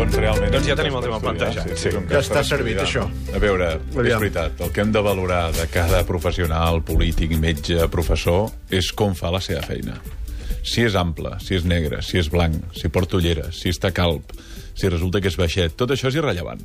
Són 0.00 0.12
realment... 0.16 0.48
Doncs 0.54 0.64
ja 0.64 0.74
tenim 0.78 0.94
el 0.96 1.02
tema 1.04 1.18
plantejat, 1.20 1.66
Sí, 1.74 1.76
sí. 1.76 1.90
és 1.92 1.96
Ja 2.08 2.20
està 2.22 2.40
servit, 2.46 2.78
això. 2.80 3.02
A 3.36 3.40
veure, 3.42 3.74
és 3.90 3.98
Aviam. 4.00 4.22
veritat, 4.22 4.60
el 4.64 4.70
que 4.72 4.80
hem 4.80 4.92
de 4.94 5.00
valorar 5.04 5.50
de 5.52 5.66
cada 5.68 5.98
professional, 6.08 6.78
polític, 6.88 7.34
metge, 7.36 7.84
professor, 7.92 8.48
és 8.72 8.88
com 8.96 9.12
fa 9.18 9.28
la 9.34 9.42
seva 9.44 9.60
feina. 9.66 9.98
Si 10.64 10.86
és 10.86 10.96
ample, 10.96 11.34
si 11.44 11.58
és 11.58 11.66
negre, 11.68 11.98
si 12.00 12.16
és 12.16 12.30
blanc, 12.32 12.62
si 12.72 12.88
porta 12.88 13.18
ulleres, 13.18 13.58
si 13.60 13.74
està 13.74 13.90
calp, 13.92 14.32
si 14.72 14.88
resulta 14.88 15.20
que 15.20 15.28
és 15.28 15.36
baixet, 15.36 15.74
tot 15.76 15.92
això 15.92 16.08
és 16.08 16.16
irrellevant. 16.16 16.64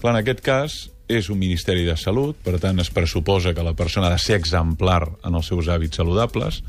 Clar, 0.00 0.14
en 0.14 0.20
aquest 0.22 0.40
cas, 0.40 0.78
és 1.04 1.28
un 1.28 1.36
Ministeri 1.42 1.84
de 1.84 1.98
Salut, 2.00 2.38
per 2.46 2.56
tant, 2.62 2.80
es 2.80 2.88
pressuposa 2.88 3.52
que 3.52 3.66
la 3.66 3.74
persona 3.76 4.08
ha 4.08 4.16
de 4.16 4.22
ser 4.24 4.38
exemplar 4.40 5.02
en 5.20 5.36
els 5.36 5.52
seus 5.52 5.68
hàbits 5.68 6.00
saludables, 6.00 6.62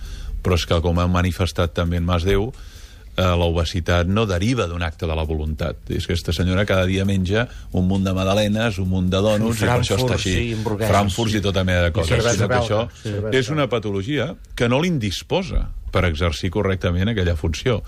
però 0.43 0.59
és 0.59 0.67
que, 0.67 0.81
com 0.83 0.99
ha 0.99 1.07
manifestat 1.07 1.71
també 1.79 2.03
en 2.03 2.07
Mas 2.07 2.27
Déu, 2.27 2.49
eh, 3.19 3.23
la 3.39 3.47
obesitat 3.49 4.07
no 4.07 4.25
deriva 4.29 4.67
d'un 4.69 4.83
acte 4.85 5.07
de 5.09 5.15
la 5.17 5.25
voluntat. 5.27 5.81
És 5.91 6.07
que 6.07 6.15
aquesta 6.15 6.35
senyora 6.35 6.65
cada 6.69 6.85
dia 6.89 7.05
menja 7.07 7.47
un 7.75 7.89
munt 7.89 8.07
de 8.07 8.13
magdalenes, 8.15 8.79
un 8.79 8.89
munt 8.93 9.09
de 9.11 9.23
dònuts, 9.25 9.63
i 9.63 9.67
per 9.67 9.79
això 9.79 9.99
està 9.99 10.15
així. 10.15 10.35
i 10.49 10.53
hamburgueses. 10.57 10.93
Frankfurts 10.93 11.35
i 11.35 11.43
tota 11.43 11.65
mena 11.67 11.89
de 11.89 11.91
coses. 11.95 12.15
cervesa 12.15 12.37
Sinó 12.37 12.47
que 12.47 12.61
això 12.63 12.85
sí, 13.03 13.37
és 13.41 13.51
una 13.53 13.67
patologia 13.71 14.31
que 14.55 14.69
no 14.71 14.81
l'indisposa 14.81 15.67
per 15.89 16.03
exercir 16.05 16.51
correctament 16.53 17.09
aquella 17.09 17.35
funció. 17.35 17.79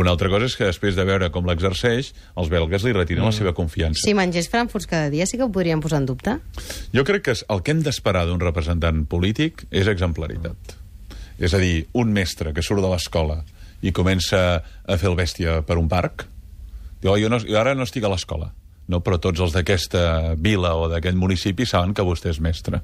Una 0.00 0.14
altra 0.14 0.30
cosa 0.32 0.48
és 0.48 0.56
que 0.56 0.64
després 0.64 0.96
de 0.96 1.04
veure 1.04 1.28
com 1.30 1.44
l'exerceix, 1.44 2.14
els 2.40 2.48
belgues 2.48 2.86
li 2.86 2.94
retiren 2.96 3.26
la 3.28 3.34
seva 3.36 3.52
confiança. 3.52 4.00
Si 4.06 4.16
mengés 4.16 4.48
frankfurts 4.48 4.88
cada 4.88 5.12
dia 5.12 5.28
sí 5.28 5.36
que 5.36 5.44
ho 5.44 5.52
podríem 5.52 5.82
posar 5.84 6.00
en 6.00 6.08
dubte. 6.08 6.38
Jo 6.96 7.04
crec 7.04 7.26
que 7.28 7.36
el 7.36 7.62
que 7.62 7.76
hem 7.76 7.84
d'esperar 7.84 8.24
d'un 8.30 8.40
representant 8.40 9.04
polític 9.04 9.66
és 9.70 9.90
exemplaritat. 9.92 10.78
És 11.40 11.52
a 11.56 11.60
dir, 11.60 11.86
un 11.96 12.12
mestre 12.12 12.54
que 12.56 12.64
surt 12.64 12.80
de 12.84 12.88
l'escola 12.92 13.42
i 13.80 13.92
comença 13.96 14.40
a 14.60 14.96
fer 15.00 15.08
el 15.10 15.18
bèstia 15.18 15.60
per 15.66 15.78
un 15.80 15.88
parc, 15.88 16.26
diu, 17.00 17.14
oh, 17.14 17.18
jo, 17.20 17.30
no, 17.32 17.40
jo 17.40 17.58
ara 17.60 17.74
no 17.74 17.86
estic 17.88 18.04
a 18.04 18.12
l'escola. 18.12 18.52
No, 18.90 18.98
però 19.06 19.20
tots 19.22 19.38
els 19.44 19.54
d'aquesta 19.54 20.34
vila 20.40 20.72
o 20.74 20.88
d'aquell 20.90 21.18
municipi 21.18 21.66
saben 21.68 21.92
que 21.94 22.02
vostè 22.06 22.32
és 22.32 22.40
mestre. 22.42 22.80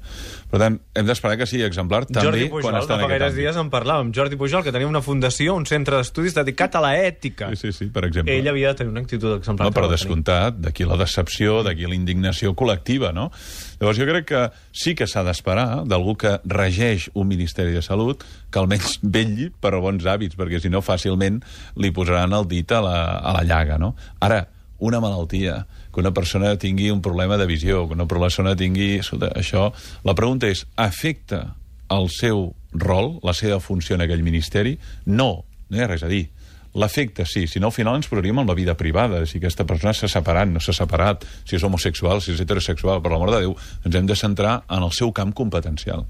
Per 0.47 0.61
tant, 0.61 0.77
hem 0.95 1.07
d'esperar 1.07 1.35
que 1.41 1.47
sigui 1.49 1.65
exemplar 1.67 2.05
també 2.07 2.47
Pujol, 2.47 2.63
quan 2.63 2.79
està 2.79 2.95
en 2.95 3.05
aquest 3.05 3.25
àmbit. 3.27 3.39
dies 3.41 3.59
en 3.59 3.71
parlàvem. 3.73 4.13
Jordi 4.15 4.39
Pujol, 4.39 4.63
que 4.63 4.71
tenia 4.71 4.87
una 4.87 5.03
fundació, 5.03 5.57
un 5.59 5.67
centre 5.67 5.99
d'estudis 5.99 6.37
dedicat 6.37 6.77
a 6.79 6.83
la 6.85 6.93
ètica. 6.95 7.51
Sí, 7.51 7.67
sí, 7.67 7.73
sí, 7.75 7.89
per 7.93 8.05
exemple. 8.07 8.35
Ell 8.37 8.47
havia 8.47 8.71
de 8.71 8.81
tenir 8.81 8.95
una 8.95 9.03
actitud 9.03 9.35
exemplar. 9.35 9.67
No, 9.67 9.73
que 9.73 9.79
per 9.79 9.83
va 9.83 9.91
tenir. 9.91 9.99
descomptat, 9.99 10.59
d'aquí 10.63 10.87
la 10.87 10.97
decepció, 11.03 11.61
d'aquí 11.67 11.89
la 11.89 11.97
indignació 11.99 12.55
col·lectiva, 12.55 13.11
no? 13.15 13.29
Llavors 13.81 13.99
jo 13.99 14.07
crec 14.09 14.29
que 14.31 14.43
sí 14.71 14.95
que 14.97 15.05
s'ha 15.09 15.25
d'esperar 15.27 15.83
d'algú 15.85 16.15
que 16.17 16.37
regeix 16.47 17.11
un 17.13 17.27
Ministeri 17.27 17.75
de 17.75 17.83
Salut 17.85 18.23
que 18.49 18.59
almenys 18.61 18.99
vetlli 19.17 19.51
per 19.51 19.75
bons 19.77 20.07
hàbits, 20.07 20.39
perquè 20.39 20.61
si 20.63 20.71
no 20.73 20.81
fàcilment 20.85 21.41
li 21.77 21.91
posaran 21.91 22.33
el 22.33 22.47
dit 22.47 22.71
a 22.71 22.81
la, 22.81 22.97
a 23.19 23.35
la 23.35 23.43
llaga, 23.43 23.77
no? 23.81 23.93
Ara, 24.23 24.45
una 24.79 24.99
malaltia, 25.01 25.65
que 25.93 26.01
una 26.01 26.13
persona 26.13 26.55
tingui 26.57 26.91
un 26.91 27.01
problema 27.01 27.37
de 27.37 27.47
visió, 27.49 27.85
que 27.87 27.97
una 27.97 28.07
persona 28.07 28.55
tingui... 28.55 28.97
Escolta, 29.01 29.31
això... 29.39 29.71
La 30.05 30.15
pregunta 30.15 30.49
és, 30.49 30.65
afecta 30.75 31.55
el 31.93 32.09
seu 32.13 32.51
rol, 32.73 33.17
la 33.23 33.33
seva 33.33 33.59
funció 33.63 33.95
en 33.95 34.05
aquell 34.05 34.25
ministeri? 34.25 34.77
No, 35.05 35.45
no 35.69 35.77
hi 35.77 35.83
ha 35.83 35.89
res 35.89 36.03
a 36.03 36.11
dir. 36.11 36.27
L'efecte, 36.77 37.25
sí. 37.25 37.47
Si 37.49 37.59
no, 37.59 37.71
al 37.71 37.73
final 37.73 37.97
ens 37.97 38.09
posaríem 38.11 38.43
en 38.43 38.49
la 38.49 38.55
vida 38.57 38.75
privada. 38.77 39.23
Si 39.25 39.39
aquesta 39.39 39.65
persona 39.65 39.95
s'ha 39.97 40.09
separat, 40.11 40.51
no 40.51 40.61
s'ha 40.61 40.75
separat, 40.77 41.25
si 41.47 41.57
és 41.57 41.65
homosexual, 41.65 42.21
si 42.21 42.35
és 42.35 42.43
heterosexual. 42.43 43.01
Per 43.01 43.13
l'amor 43.13 43.33
de 43.33 43.41
Déu, 43.47 43.57
ens 43.87 43.97
hem 43.97 44.09
de 44.09 44.19
centrar 44.19 44.59
en 44.69 44.85
el 44.85 44.93
seu 44.93 45.13
camp 45.15 45.33
competencial. 45.33 46.05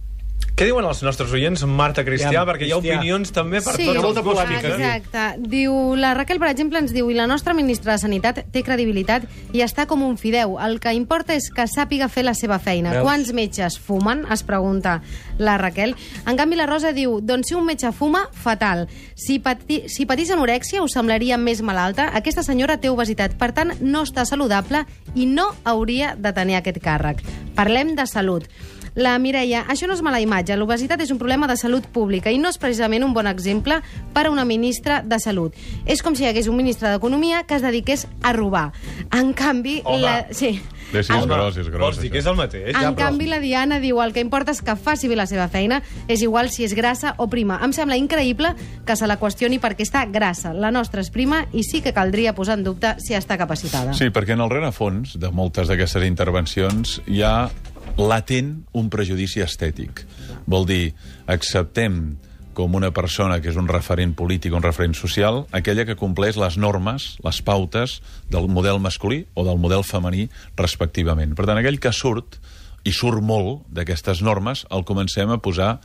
Què 0.57 0.65
diuen 0.65 0.87
els 0.89 1.03
nostres 1.05 1.29
oients, 1.37 1.61
Marta 1.69 2.01
Cristià? 2.01 2.31
Ja, 2.33 2.41
perquè 2.49 2.65
hi 2.65 2.71
ha 2.73 2.79
opinions 2.79 3.29
també 3.29 3.59
per 3.61 3.75
Sí, 3.75 3.85
tots 3.85 3.99
els 3.99 4.05
gustos. 4.07 4.23
polèmica, 4.25 4.69
eh? 4.71 4.95
Exacte. 4.97 5.49
Diu, 5.51 5.93
la 5.93 6.15
Raquel, 6.17 6.39
per 6.41 6.47
exemple, 6.49 6.79
ens 6.79 6.91
diu 6.95 7.11
i 7.11 7.13
la 7.13 7.27
nostra 7.29 7.53
ministra 7.53 7.91
de 7.91 7.99
Sanitat 8.01 8.39
té 8.51 8.63
credibilitat 8.65 9.27
i 9.53 9.61
està 9.61 9.85
com 9.85 10.01
un 10.01 10.17
fideu. 10.17 10.57
El 10.57 10.79
que 10.79 10.95
importa 10.97 11.35
és 11.35 11.51
que 11.53 11.67
sàpiga 11.67 12.07
fer 12.09 12.23
la 12.25 12.33
seva 12.33 12.57
feina. 12.57 12.89
Veus? 12.89 13.03
Quants 13.03 13.33
metges 13.33 13.77
fumen? 13.77 14.25
Es 14.33 14.41
pregunta 14.41 15.03
la 15.37 15.59
Raquel. 15.59 15.93
En 16.25 16.35
canvi, 16.35 16.55
la 16.55 16.65
Rosa 16.65 16.91
diu, 16.91 17.19
doncs 17.21 17.49
si 17.49 17.53
un 17.53 17.63
metge 17.63 17.91
fuma, 17.91 18.27
fatal. 18.33 18.87
Si, 19.13 19.37
pati, 19.37 19.83
si 19.87 20.07
patís 20.07 20.31
anorèxia, 20.31 20.81
us 20.81 20.97
semblaria 20.97 21.37
més 21.37 21.61
malalta. 21.61 22.09
Aquesta 22.15 22.41
senyora 22.41 22.79
té 22.81 22.89
obesitat, 22.89 23.37
per 23.37 23.51
tant, 23.53 23.75
no 23.79 24.01
està 24.01 24.25
saludable 24.25 24.87
i 25.13 25.27
no 25.27 25.51
hauria 25.65 26.15
de 26.17 26.33
tenir 26.33 26.55
aquest 26.55 26.81
càrrec. 26.81 27.21
Parlem 27.53 27.93
de 27.95 28.07
salut. 28.07 28.49
La 28.97 29.13
Mireia, 29.21 29.63
això 29.69 29.85
no 29.87 29.93
és 29.93 30.01
mala 30.01 30.19
imatge. 30.23 30.55
L'obesitat 30.57 31.01
és 31.05 31.11
un 31.13 31.19
problema 31.21 31.45
de 31.47 31.55
salut 31.57 31.85
pública 31.93 32.31
i 32.33 32.39
no 32.41 32.49
és 32.49 32.57
precisament 32.57 33.03
un 33.05 33.13
bon 33.13 33.27
exemple 33.29 33.77
per 34.13 34.25
a 34.25 34.31
una 34.33 34.43
ministra 34.45 35.03
de 35.05 35.19
Salut. 35.21 35.53
És 35.85 36.01
com 36.01 36.15
si 36.17 36.25
hi 36.25 36.31
hagués 36.31 36.47
un 36.49 36.57
ministre 36.57 36.89
d'Economia 36.89 37.43
que 37.45 37.55
es 37.59 37.61
dediqués 37.61 38.07
a 38.25 38.33
robar. 38.33 38.71
En 39.13 39.33
canvi... 39.37 39.81
Home. 39.85 40.01
La... 40.01 40.15
Sí. 40.31 40.55
Bé, 40.87 41.01
sí, 41.03 41.11
és 41.11 41.19
En- 41.19 41.27
gros, 41.27 41.57
és 41.59 41.67
gros. 41.67 41.81
Vols 41.81 41.97
dir 41.99 42.07
això. 42.07 42.13
que 42.13 42.19
és 42.23 42.25
el 42.31 42.35
mateix? 42.39 42.67
en 42.71 42.81
Ja, 42.81 42.89
però- 42.93 42.95
canvi, 42.95 43.25
la 43.27 43.39
Diana 43.43 43.77
diu 43.83 43.99
el 44.01 44.13
que 44.15 44.21
importa 44.23 44.53
és 44.55 44.61
que 44.63 44.73
faci 44.79 45.09
bé 45.11 45.17
la 45.19 45.25
seva 45.27 45.49
feina, 45.51 45.81
és 46.07 46.21
igual 46.23 46.49
si 46.49 46.63
és 46.63 46.73
grassa 46.73 47.13
o 47.19 47.27
prima. 47.27 47.59
Em 47.61 47.73
sembla 47.75 47.97
increïble 47.99 48.53
que 48.87 48.95
se 48.95 49.05
la 49.05 49.19
qüestioni 49.19 49.59
perquè 49.59 49.83
està 49.83 50.05
grassa. 50.09 50.53
La 50.55 50.71
nostra 50.71 51.01
és 51.03 51.11
prima 51.11 51.43
i 51.51 51.65
sí 51.67 51.81
que 51.83 51.91
caldria 51.93 52.33
posar 52.33 52.57
en 52.57 52.63
dubte 52.63 52.95
si 53.03 53.13
està 53.19 53.37
capacitada. 53.37 53.93
Sí, 53.93 54.07
perquè 54.15 54.33
en 54.39 54.41
el 54.41 54.49
rerefons 54.49 55.19
de 55.19 55.29
moltes 55.29 55.67
d'aquestes 55.67 56.07
intervencions 56.07 57.01
hi 57.05 57.21
ha 57.21 57.49
latent 57.97 58.61
un 58.77 58.89
prejudici 58.93 59.41
estètic. 59.41 60.03
Vol 60.45 60.67
dir, 60.69 60.93
acceptem 61.25 62.17
com 62.57 62.73
una 62.77 62.89
persona 62.93 63.37
que 63.41 63.51
és 63.51 63.57
un 63.59 63.67
referent 63.69 64.15
polític, 64.17 64.53
un 64.53 64.65
referent 64.65 64.95
social, 64.97 65.43
aquella 65.53 65.85
que 65.85 65.97
compleix 65.97 66.39
les 66.41 66.57
normes, 66.57 67.11
les 67.25 67.41
pautes 67.45 67.99
del 68.33 68.47
model 68.49 68.81
masculí 68.81 69.25
o 69.35 69.45
del 69.45 69.59
model 69.61 69.85
femení, 69.85 70.25
respectivament. 70.57 71.35
Per 71.37 71.45
tant, 71.45 71.59
aquell 71.61 71.77
que 71.81 71.93
surt, 71.93 72.39
i 72.87 72.93
surt 72.95 73.21
molt 73.21 73.67
d'aquestes 73.73 74.23
normes, 74.25 74.65
el 74.73 74.85
comencem 74.89 75.29
a 75.29 75.41
posar 75.43 75.77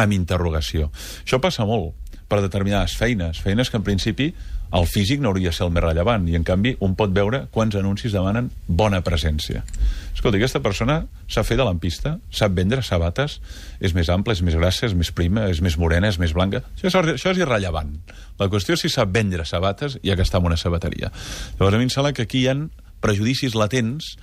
amb 0.00 0.16
interrogació. 0.16 0.88
Això 1.24 1.40
passa 1.42 1.66
molt 1.68 1.92
per 2.34 2.42
determinades 2.42 2.96
feines, 2.98 3.38
feines 3.38 3.70
que 3.70 3.78
en 3.78 3.86
principi 3.86 4.32
el 4.74 4.88
físic 4.90 5.20
no 5.22 5.30
hauria 5.30 5.52
de 5.52 5.54
ser 5.54 5.68
el 5.68 5.70
més 5.70 5.84
rellevant, 5.84 6.24
i 6.26 6.34
en 6.34 6.42
canvi 6.42 6.72
un 6.82 6.96
pot 6.98 7.12
veure 7.14 7.44
quants 7.54 7.76
anuncis 7.78 8.14
demanen 8.14 8.48
bona 8.66 9.04
presència. 9.06 9.62
Escolta, 10.10 10.40
aquesta 10.40 10.58
persona 10.64 10.96
sap 11.30 11.46
fer 11.46 11.58
de 11.60 11.66
lampista, 11.68 12.16
sap 12.34 12.56
vendre 12.56 12.82
sabates, 12.82 13.36
és 13.78 13.94
més 13.94 14.10
ampla, 14.10 14.34
és 14.34 14.42
més 14.42 14.56
grassa, 14.58 14.88
és 14.88 14.96
més 14.98 15.12
prima, 15.14 15.46
és 15.52 15.62
més 15.62 15.78
morena, 15.78 16.10
és 16.10 16.18
més 16.18 16.34
blanca... 16.34 16.64
Això 16.74 17.04
és, 17.04 17.12
això 17.14 17.30
és 17.36 17.42
irrellevant. 17.44 17.92
La 18.40 18.50
qüestió 18.50 18.74
és 18.74 18.82
si 18.82 18.90
sap 18.90 19.14
vendre 19.14 19.46
sabates 19.46 20.00
i 20.02 20.10
ja 20.10 20.18
que 20.18 20.26
està 20.26 20.42
en 20.42 20.50
una 20.50 20.58
sabateria. 20.58 21.12
Llavors 21.60 21.78
a 21.78 21.78
mi 21.78 21.86
em 21.86 21.94
sembla 21.94 22.14
que 22.16 22.26
aquí 22.26 22.42
hi 22.42 22.50
ha 22.50 22.56
prejudicis 23.04 23.54
latents 23.54 24.16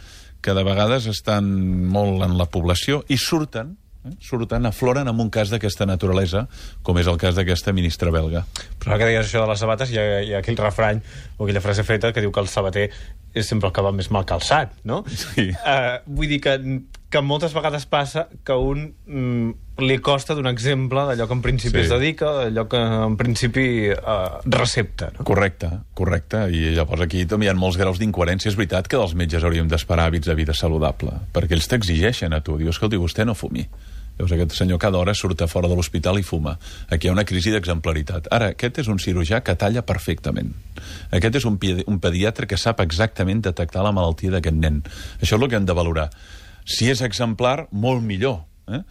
que 0.43 0.57
de 0.57 0.65
vegades 0.67 1.07
estan 1.07 1.47
molt 1.93 2.25
en 2.27 2.35
la 2.35 2.49
població 2.51 3.05
i 3.07 3.15
surten? 3.21 3.77
Surten, 4.23 4.65
afloren 4.65 5.09
amb 5.09 5.21
un 5.21 5.29
cas 5.33 5.51
d'aquesta 5.53 5.85
naturalesa, 5.89 6.45
com 6.85 6.97
és 7.01 7.09
el 7.09 7.19
cas 7.21 7.37
d'aquesta 7.37 7.73
ministra 7.75 8.11
belga. 8.13 8.43
Però 8.81 8.93
ara 8.93 9.01
que 9.01 9.09
deies 9.11 9.27
això 9.27 9.43
de 9.43 9.49
les 9.51 9.61
sabates, 9.61 9.91
hi 9.91 9.99
ha, 10.01 10.05
hi 10.25 10.33
ha 10.33 10.41
aquell 10.41 10.59
refrany 10.59 11.01
o 11.37 11.45
aquella 11.45 11.63
frase 11.63 11.85
feta 11.87 12.13
que 12.13 12.23
diu 12.23 12.33
que 12.33 12.41
el 12.41 12.49
sabater 12.51 12.89
és 13.33 13.47
sempre 13.47 13.69
el 13.69 13.75
que 13.75 13.85
va 13.85 13.93
més 13.95 14.09
mal 14.11 14.25
calçat, 14.27 14.73
no? 14.83 15.03
Sí. 15.21 15.51
Uh, 15.53 16.01
vull 16.09 16.31
dir 16.31 16.41
que, 16.43 16.57
que 17.13 17.21
moltes 17.23 17.53
vegades 17.55 17.85
passa 17.89 18.25
que 18.47 18.57
un 18.57 18.89
mm, 19.05 19.70
li 19.83 19.97
costa 20.03 20.35
d'un 20.37 20.47
exemple 20.49 21.03
d'allò 21.09 21.27
que 21.27 21.33
en 21.37 21.41
principi 21.43 21.77
Sí. 21.79 21.83
es 21.85 21.89
dedica, 21.89 22.31
d'allò 22.39 22.67
que 22.69 22.77
en 22.81 23.17
principi 23.17 23.65
uh, 23.91 24.39
recepta, 24.45 25.11
no? 25.17 25.25
Correcte, 25.27 25.69
correcte. 25.93 26.45
I 26.53 26.75
llavors 26.75 27.01
aquí 27.05 27.25
també 27.25 27.45
hi 27.47 27.49
ha 27.51 27.55
molts 27.57 27.77
graus 27.77 27.99
d'incoherència. 27.99 28.49
És 28.49 28.57
veritat 28.59 28.87
que 28.87 28.97
dels 28.97 29.15
metges 29.15 29.43
hauríem 29.43 29.67
d'esperar 29.71 30.07
hàbits 30.09 30.27
de 30.29 30.35
vida 30.35 30.53
saludable, 30.53 31.11
perquè 31.33 31.57
ells 31.57 31.67
t'exigeixen 31.71 32.33
a 32.33 32.41
tu. 32.41 32.57
Diu, 32.57 32.69
escolti, 32.69 32.97
vostè 33.01 33.25
no 33.25 33.33
fumi. 33.35 33.67
Llavors 34.17 34.33
aquest 34.35 34.51
senyor 34.59 34.77
cada 34.77 34.99
hora 34.99 35.13
surt 35.15 35.39
a 35.41 35.47
fora 35.47 35.69
de 35.71 35.75
l'hospital 35.75 36.19
i 36.19 36.23
fuma. 36.23 36.57
Aquí 36.91 37.07
hi 37.07 37.09
ha 37.09 37.13
una 37.15 37.23
crisi 37.25 37.49
d'exemplaritat. 37.49 38.27
Ara, 38.29 38.51
aquest 38.53 38.77
és 38.83 38.87
un 38.91 38.99
cirurgià 38.99 39.39
que 39.41 39.55
talla 39.55 39.81
perfectament. 39.87 40.51
Aquest 41.15 41.39
és 41.39 41.45
un, 41.47 41.57
un 41.87 41.99
pediatre 42.03 42.45
que 42.45 42.57
sap 42.59 42.81
exactament 42.83 43.41
detectar 43.41 43.81
la 43.81 43.93
malaltia 43.95 44.29
d'aquest 44.35 44.55
nen. 44.59 44.83
Això 45.21 45.37
és 45.37 45.41
el 45.41 45.47
que 45.49 45.55
hem 45.57 45.65
de 45.65 45.73
valorar. 45.73 46.09
Si 46.67 46.91
és 46.91 47.01
exemplar, 47.01 47.67
molt 47.71 48.03
millor. 48.05 48.43
Eh? 48.69 48.83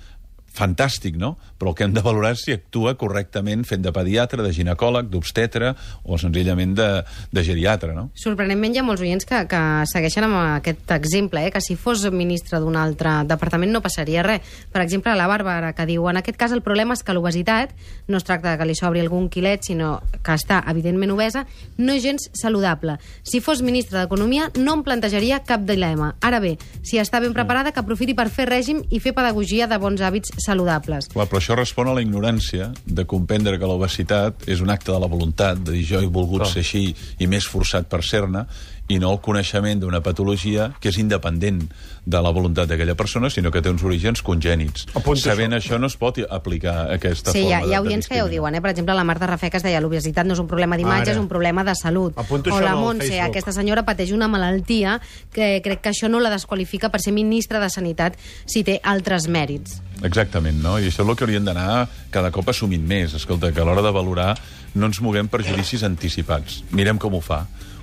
Fantàstic, 0.54 1.16
no? 1.16 1.36
Però 1.58 1.70
el 1.70 1.76
que 1.78 1.86
hem 1.86 1.94
de 1.94 2.02
valorar 2.02 2.32
és 2.34 2.42
si 2.44 2.54
actua 2.54 2.96
correctament 2.98 3.62
fent 3.68 3.84
de 3.84 3.92
pediatre, 3.94 4.42
de 4.42 4.52
ginecòleg, 4.54 5.08
d'obstetre 5.10 5.72
o 6.04 6.18
senzillament 6.18 6.74
de, 6.78 6.88
de 7.30 7.44
geriatre, 7.46 7.94
no? 7.94 8.08
Sorprenentment 8.18 8.74
hi 8.74 8.80
ha 8.82 8.86
molts 8.86 9.04
oients 9.04 9.26
que, 9.28 9.44
que 9.50 9.60
segueixen 9.92 10.26
amb 10.26 10.38
aquest 10.40 10.90
exemple, 10.96 11.44
eh? 11.46 11.52
que 11.54 11.62
si 11.62 11.76
fos 11.78 12.02
ministre 12.10 12.60
d'un 12.62 12.78
altre 12.80 13.20
departament 13.30 13.72
no 13.72 13.82
passaria 13.84 14.24
res. 14.26 14.42
Per 14.72 14.82
exemple, 14.82 15.14
la 15.16 15.28
Bàrbara, 15.30 15.72
que 15.76 15.86
diu 15.88 16.08
en 16.10 16.20
aquest 16.20 16.38
cas 16.40 16.54
el 16.56 16.64
problema 16.66 16.96
és 16.98 17.04
que 17.06 17.14
l'obesitat 17.14 17.74
no 18.10 18.18
es 18.18 18.26
tracta 18.26 18.52
de 18.52 18.58
que 18.58 18.68
li 18.68 18.76
sobri 18.78 19.04
algun 19.04 19.28
quilet, 19.30 19.64
sinó 19.66 20.00
que 20.24 20.34
està 20.34 20.62
evidentment 20.70 21.14
obesa, 21.14 21.46
no 21.78 21.94
és 21.94 22.02
gens 22.04 22.26
saludable. 22.34 22.98
Si 23.22 23.42
fos 23.44 23.62
ministre 23.62 24.00
d'Economia 24.00 24.50
no 24.58 24.78
em 24.78 24.84
plantejaria 24.86 25.42
cap 25.46 25.62
dilema. 25.68 26.14
Ara 26.24 26.40
bé, 26.42 26.56
si 26.82 26.98
està 26.98 27.20
ben 27.22 27.34
preparada, 27.36 27.72
que 27.72 27.82
aprofiti 27.82 28.16
per 28.18 28.28
fer 28.32 28.48
règim 28.50 28.82
i 28.90 29.00
fer 29.00 29.14
pedagogia 29.16 29.68
de 29.70 29.78
bons 29.80 30.02
hàbits 30.02 30.34
saludables. 30.44 31.08
Clar, 31.12 31.28
però 31.30 31.40
això 31.40 31.56
respon 31.58 31.88
a 31.88 31.94
la 31.94 32.02
ignorància 32.02 32.72
de 32.86 33.06
comprendre 33.06 33.58
que 33.58 33.66
l'obesitat 33.68 34.48
és 34.48 34.60
un 34.60 34.70
acte 34.70 34.92
de 34.92 34.98
la 35.00 35.06
voluntat, 35.10 35.58
de 35.58 35.72
dir 35.72 35.86
jo 35.86 36.00
he 36.00 36.06
volgut 36.06 36.44
Clar. 36.44 36.52
ser 36.52 36.64
així 36.64 36.94
i 37.18 37.26
m'he 37.26 37.40
esforçat 37.40 37.88
per 37.90 38.02
ser-ne, 38.04 38.46
i 38.90 38.98
no 38.98 39.12
el 39.14 39.20
coneixement 39.22 39.78
d'una 39.78 40.00
patologia 40.02 40.72
que 40.82 40.90
és 40.90 40.98
independent 40.98 41.62
de 42.10 42.20
la 42.24 42.32
voluntat 42.34 42.66
d'aquella 42.66 42.96
persona, 42.98 43.28
sinó 43.30 43.52
que 43.54 43.62
té 43.62 43.70
uns 43.70 43.84
orígens 43.86 44.22
congènits. 44.26 44.88
Apunto 44.98 45.20
Sabent 45.22 45.54
això. 45.54 45.76
això. 45.76 45.78
no 45.78 45.86
es 45.86 45.96
pot 45.96 46.18
aplicar 46.28 46.90
aquesta 46.90 47.30
Sí, 47.30 47.44
hi 47.46 47.52
ha, 47.52 47.60
forma 47.60 47.70
hi 47.70 47.76
ha 47.76 47.82
oients 47.82 48.08
que 48.08 48.18
ja 48.18 48.24
ho 48.24 48.28
diuen. 48.28 48.54
Eh? 48.54 48.60
Per 48.60 48.72
exemple, 48.72 48.96
la 48.98 49.04
Marta 49.04 49.28
Rafecas 49.30 49.62
deia 49.62 49.80
l'obesitat 49.80 50.26
no 50.26 50.34
és 50.34 50.42
un 50.42 50.48
problema 50.50 50.76
d'imatge, 50.76 51.12
és 51.12 51.20
un 51.20 51.28
problema 51.28 51.62
de 51.62 51.76
salut. 51.78 52.18
Apunto 52.18 52.50
o 52.50 52.60
la 52.60 52.74
Montse, 52.74 53.06
Facebook. 53.06 53.28
aquesta 53.28 53.52
senyora 53.52 53.84
pateix 53.86 54.10
una 54.10 54.26
malaltia 54.26 54.98
que 55.32 55.60
crec 55.62 55.82
que 55.82 55.92
això 55.94 56.10
no 56.10 56.18
la 56.18 56.30
desqualifica 56.30 56.90
per 56.90 57.00
ser 57.00 57.12
ministra 57.12 57.60
de 57.60 57.70
Sanitat 57.70 58.18
si 58.46 58.64
té 58.64 58.80
altres 58.82 59.28
mèrits. 59.28 59.80
Exactament, 60.30 60.60
no? 60.62 60.76
I 60.78 60.86
això 60.86 61.02
és 61.02 61.08
el 61.08 61.16
que 61.18 61.26
hauríem 61.26 61.46
d'anar 61.48 61.88
cada 62.14 62.30
cop 62.30 62.46
assumint 62.52 62.84
més. 62.86 63.16
Escolta, 63.18 63.50
que 63.50 63.58
a 63.58 63.64
l'hora 63.66 63.82
de 63.82 63.90
valorar 63.90 64.36
no 64.78 64.86
ens 64.86 65.00
moguem 65.02 65.26
per 65.26 65.42
judicis 65.42 65.82
anticipats. 65.82 66.60
Mirem 66.70 67.00
com 67.02 67.16
ho 67.18 67.20
fa. 67.20 67.40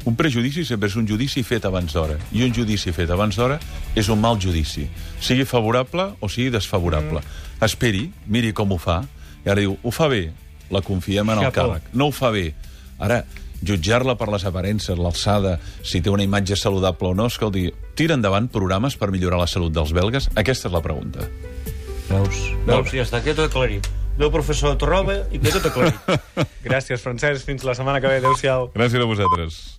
Un 0.08 0.16
prejudici 0.16 0.64
sempre 0.64 0.88
és 0.88 0.96
un 0.96 1.04
judici 1.10 1.44
fet 1.44 1.66
abans 1.68 1.92
d'hora. 1.92 2.16
I 2.32 2.46
un 2.46 2.54
judici 2.56 2.94
fet 2.96 3.12
abans 3.12 3.36
d'hora 3.36 3.58
és 4.00 4.08
un 4.08 4.22
mal 4.24 4.40
judici. 4.40 4.86
Sigui 5.20 5.44
favorable 5.44 6.14
o 6.24 6.30
sigui 6.32 6.54
desfavorable. 6.54 7.20
Mm. 7.20 7.68
Esperi, 7.68 8.06
miri 8.32 8.54
com 8.56 8.72
ho 8.72 8.80
fa. 8.80 9.02
I 9.44 9.52
ara 9.52 9.60
diu, 9.66 9.76
ho 9.84 9.92
fa 9.92 10.08
bé, 10.08 10.30
la 10.72 10.80
confiem 10.80 11.28
en 11.28 11.44
el 11.44 11.50
Xapó. 11.50 11.60
càrrec. 11.60 11.92
No 12.00 12.08
ho 12.08 12.16
fa 12.16 12.32
bé. 12.32 12.54
Ara, 13.04 13.26
jutjar-la 13.60 14.16
per 14.16 14.32
les 14.32 14.48
aparences, 14.48 14.96
l'alçada, 14.96 15.58
si 15.84 16.00
té 16.00 16.14
una 16.14 16.24
imatge 16.24 16.56
saludable 16.56 17.12
o 17.12 17.14
no, 17.14 17.28
escolti, 17.28 17.68
tira 18.00 18.16
endavant 18.16 18.48
programes 18.48 18.96
per 18.96 19.12
millorar 19.12 19.44
la 19.44 19.52
salut 19.52 19.76
dels 19.76 19.92
belgues? 19.92 20.32
Aquesta 20.40 20.72
és 20.72 20.78
la 20.80 20.86
pregunta. 20.86 21.28
Veus? 22.08 22.44
Veus? 22.68 22.94
Ja 22.96 23.04
està, 23.04 23.22
queda 23.24 23.44
tot 23.44 23.52
aclarit. 23.52 23.88
Adéu, 24.18 24.32
professor 24.34 24.74
Torroba, 24.82 25.20
i 25.30 25.38
queda 25.38 25.60
tot 25.60 25.70
aclarit. 25.70 26.30
Gràcies, 26.68 27.04
Francesc. 27.04 27.46
Fins 27.46 27.66
la 27.68 27.76
setmana 27.78 28.02
que 28.02 28.10
ve. 28.10 28.22
Adéu-siau. 28.24 28.72
Gràcies 28.74 29.04
a 29.04 29.10
vosaltres. 29.10 29.78